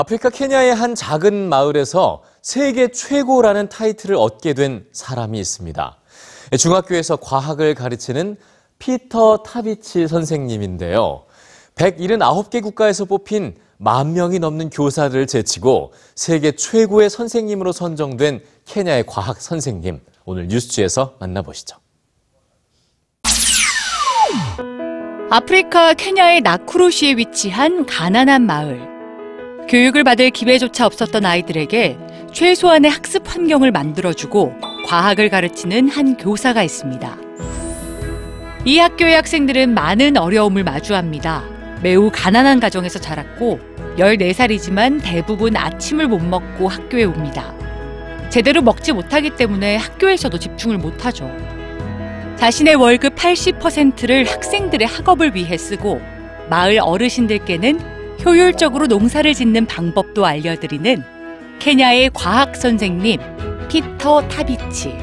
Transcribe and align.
아프리카 0.00 0.30
케냐의 0.30 0.74
한 0.74 0.94
작은 0.94 1.50
마을에서 1.50 2.22
세계 2.40 2.88
최고라는 2.88 3.68
타이틀을 3.68 4.16
얻게 4.16 4.54
된 4.54 4.86
사람이 4.92 5.38
있습니다. 5.38 5.98
중학교에서 6.58 7.16
과학을 7.16 7.74
가르치는 7.74 8.38
피터 8.78 9.42
타비치 9.42 10.08
선생님인데요. 10.08 11.24
179개 11.74 12.62
국가에서 12.62 13.04
뽑힌 13.04 13.56
만 13.76 14.14
명이 14.14 14.38
넘는 14.38 14.70
교사들을 14.70 15.26
제치고 15.26 15.92
세계 16.14 16.52
최고의 16.52 17.10
선생님으로 17.10 17.72
선정된 17.72 18.42
케냐의 18.64 19.04
과학 19.06 19.38
선생님. 19.38 20.00
오늘 20.24 20.48
뉴스지에서 20.48 21.16
만나보시죠. 21.18 21.76
아프리카 25.28 25.92
케냐의 25.92 26.40
나쿠루시에 26.40 27.18
위치한 27.18 27.84
가난한 27.84 28.46
마을. 28.46 28.89
교육을 29.70 30.02
받을 30.02 30.30
기회조차 30.30 30.84
없었던 30.84 31.24
아이들에게 31.24 31.96
최소한의 32.32 32.90
학습 32.90 33.32
환경을 33.32 33.70
만들어주고 33.70 34.56
과학을 34.84 35.28
가르치는 35.28 35.88
한 35.88 36.16
교사가 36.16 36.64
있습니다. 36.64 37.16
이 38.64 38.78
학교의 38.78 39.14
학생들은 39.14 39.72
많은 39.72 40.16
어려움을 40.16 40.64
마주합니다. 40.64 41.44
매우 41.84 42.10
가난한 42.12 42.58
가정에서 42.58 42.98
자랐고 42.98 43.60
14살이지만 43.96 45.02
대부분 45.04 45.56
아침을 45.56 46.08
못 46.08 46.18
먹고 46.18 46.66
학교에 46.66 47.04
옵니다. 47.04 47.54
제대로 48.28 48.62
먹지 48.62 48.92
못하기 48.92 49.36
때문에 49.36 49.76
학교에서도 49.76 50.36
집중을 50.36 50.78
못하죠. 50.78 51.30
자신의 52.38 52.74
월급 52.74 53.14
80%를 53.14 54.24
학생들의 54.24 54.88
학업을 54.88 55.36
위해 55.36 55.56
쓰고 55.56 56.00
마을 56.48 56.80
어르신들께는 56.80 57.99
효율적으로 58.24 58.86
농사를 58.86 59.32
짓는 59.32 59.66
방법도 59.66 60.26
알려드리는 60.26 61.02
케냐의 61.58 62.10
과학 62.12 62.56
선생님 62.56 63.20
피터 63.68 64.28
타비치. 64.28 64.94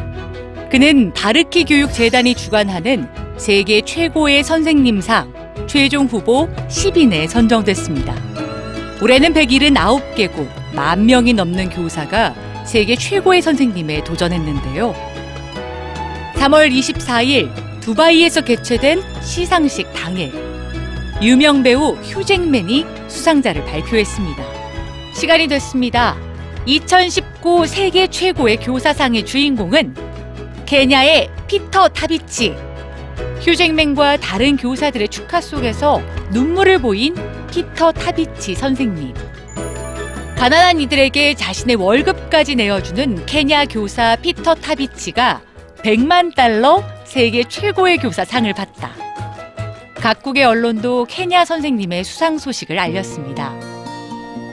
그는 0.70 1.14
바르키 1.14 1.64
교육 1.66 1.94
재단이 1.94 2.36
주관하는 2.36 3.08
세계 3.38 3.82
최고의 3.82 4.44
선생님상 4.44 5.66
최종 5.68 6.06
후보 6.06 6.48
10인에 6.68 7.28
선정됐습니다. 7.28 8.14
올해는 9.02 9.34
179개국, 9.34 10.48
만 10.74 11.06
명이 11.06 11.34
넘는 11.34 11.70
교사가 11.70 12.34
세계 12.66 12.96
최고의 12.96 13.42
선생님에 13.42 14.04
도전했는데요. 14.04 14.94
3월 16.36 16.72
24일 16.72 17.50
두바이에서 17.80 18.42
개최된 18.42 19.02
시상식 19.22 19.92
당일 19.94 20.32
유명 21.22 21.64
배우 21.64 21.94
휴잭맨이 22.04 22.86
수상자를 23.18 23.66
발표했습니다. 23.66 24.44
시간이 25.14 25.48
됐습니다. 25.48 26.16
2019 26.66 27.66
세계 27.66 28.08
최고의 28.08 28.58
교사상의 28.58 29.26
주인공은 29.26 29.96
케냐의 30.66 31.30
피터 31.48 31.90
타비치. 31.90 32.56
휴잭맨과 33.42 34.18
다른 34.18 34.58
교사들의 34.58 35.08
축하 35.10 35.42
속에서 35.42 36.02
눈물을 36.32 36.80
보인 36.80 37.16
피터 37.50 37.94
타비치 37.94 38.54
선생님. 38.56 39.14
가난한 40.38 40.80
이들에게 40.82 41.34
자신의 41.34 41.78
월급까지 41.78 42.56
내어주는 42.56 43.26
케냐 43.26 43.66
교사 43.66 44.16
피터 44.18 44.56
타비치가 44.56 45.42
100만 45.84 46.36
달러 46.36 46.84
세계 47.06 47.44
최고의 47.44 47.98
교사상을 47.98 48.54
받다. 48.54 49.07
각국의 50.08 50.46
언론도 50.46 51.04
케냐 51.10 51.44
선생님의 51.44 52.06
수상 52.06 52.38
소식을 52.38 52.80
알렸습니다. 52.80 53.54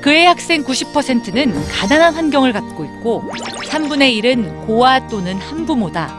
그의 0.01 0.27
학생 0.27 0.65
90%는 0.65 1.55
가난한 1.69 2.13
환경을 2.13 2.53
갖고 2.53 2.85
있고 2.85 3.23
3분의 3.71 4.21
1은 4.21 4.67
고아 4.67 5.07
또는 5.07 5.37
한부모다. 5.37 6.13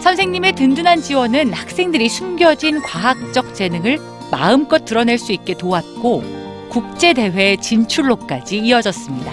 선생님의 0.00 0.54
든든한 0.54 1.02
지원은 1.02 1.52
학생들이 1.52 2.08
숨겨진 2.08 2.82
과학적 2.82 3.54
재능을 3.54 4.00
마음껏 4.32 4.84
드러낼 4.84 5.18
수 5.18 5.30
있게 5.30 5.54
도왔고 5.54 6.24
국제대회 6.68 7.58
진출로까지 7.58 8.58
이어졌습니다. 8.58 9.32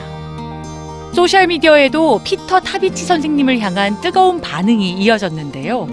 소셜미디어에도 1.15 2.21
피터 2.23 2.59
타비치 2.59 3.05
선생님을 3.05 3.57
향한 3.57 3.99
뜨거운 4.01 4.39
반응이 4.39 4.99
이어졌는데요. 4.99 5.87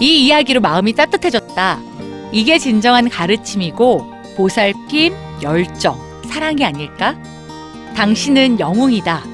이 0.00 0.26
이야기로 0.26 0.60
마음이 0.60 0.92
따뜻해졌다. 0.92 1.89
이게 2.32 2.58
진정한 2.58 3.08
가르침이고 3.08 4.14
보살핌, 4.36 5.12
열정, 5.42 5.98
사랑이 6.28 6.64
아닐까? 6.64 7.16
당신은 7.96 8.60
영웅이다. 8.60 9.24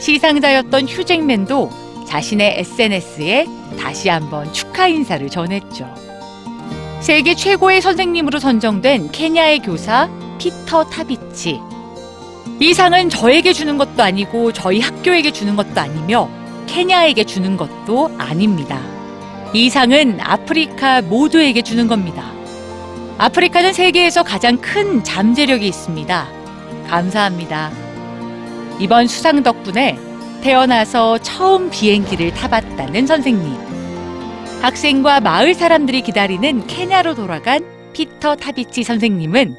시상자였던 0.00 0.88
휴잭맨도 0.88 1.70
자신의 2.06 2.58
SNS에 2.58 3.46
다시 3.78 4.08
한번 4.08 4.52
축하 4.52 4.88
인사를 4.88 5.28
전했죠. 5.30 5.88
세계 7.00 7.34
최고의 7.34 7.80
선생님으로 7.80 8.38
선정된 8.38 9.12
케냐의 9.12 9.60
교사 9.60 10.10
피터 10.38 10.84
타비치. 10.84 11.60
이 12.60 12.74
상은 12.74 13.08
저에게 13.08 13.52
주는 13.52 13.78
것도 13.78 14.02
아니고 14.02 14.52
저희 14.52 14.80
학교에게 14.80 15.32
주는 15.32 15.56
것도 15.56 15.80
아니며 15.80 16.28
케냐에게 16.66 17.24
주는 17.24 17.56
것도 17.56 18.10
아닙니다. 18.18 18.91
이 19.54 19.68
상은 19.68 20.18
아프리카 20.20 21.02
모두에게 21.02 21.60
주는 21.60 21.86
겁니다. 21.86 22.32
아프리카는 23.18 23.74
세계에서 23.74 24.22
가장 24.22 24.56
큰 24.56 25.04
잠재력이 25.04 25.66
있습니다. 25.68 26.28
감사합니다. 26.88 27.70
이번 28.78 29.06
수상 29.06 29.42
덕분에 29.42 29.98
태어나서 30.42 31.18
처음 31.18 31.68
비행기를 31.68 32.32
타봤다는 32.32 33.06
선생님. 33.06 33.54
학생과 34.62 35.20
마을 35.20 35.52
사람들이 35.54 36.00
기다리는 36.00 36.66
케냐로 36.66 37.14
돌아간 37.14 37.64
피터 37.92 38.36
타비치 38.36 38.84
선생님은 38.84 39.56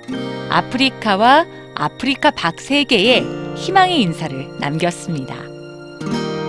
아프리카와 0.49 1.45
아프리카 1.75 2.31
밖 2.31 2.59
세계에 2.59 3.23
희망의 3.55 4.01
인사를 4.01 4.57
남겼습니다. 4.59 5.52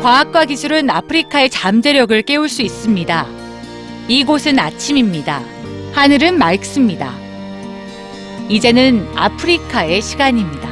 과학과 0.04 0.44
기술은 0.44 0.90
아프리카의 0.90 1.48
잠재력을 1.48 2.20
깨울 2.24 2.50
수 2.50 2.60
있습니다. 2.60 3.26
이곳은 4.06 4.58
아침입니다. 4.58 5.42
하늘은 5.94 6.36
맑습니다. 6.36 7.10
이제는 8.50 9.08
아프리카의 9.16 10.02
시간입니다. 10.02 10.63